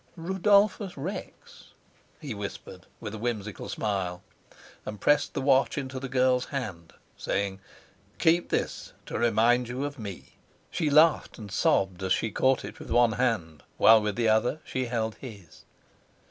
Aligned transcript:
"Rudolfus 0.17 0.97
Rex," 0.97 1.73
he 2.19 2.33
whispered 2.33 2.87
with 2.99 3.13
a 3.13 3.19
whimsical 3.19 3.69
smile, 3.69 4.23
and 4.83 4.99
pressed 4.99 5.35
the 5.35 5.43
watch 5.43 5.77
into 5.77 5.99
the 5.99 6.09
girl's 6.09 6.45
hand, 6.45 6.93
saying: 7.15 7.59
"Keep 8.17 8.49
this 8.49 8.93
to 9.05 9.19
remind 9.19 9.67
you 9.69 9.85
of 9.85 9.99
me." 9.99 10.37
She 10.71 10.89
laughed 10.89 11.37
and 11.37 11.51
sobbed 11.51 12.01
as 12.01 12.13
she 12.13 12.31
caught 12.31 12.65
it 12.65 12.79
with 12.79 12.89
one 12.89 13.11
hand, 13.11 13.61
while 13.77 14.01
with 14.01 14.15
the 14.15 14.27
other 14.27 14.59
she 14.65 14.85
held 14.85 15.17
his. 15.17 15.65